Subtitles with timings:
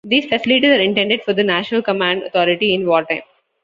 [0.03, 3.21] These facilities are intended for the national command authority in wartime.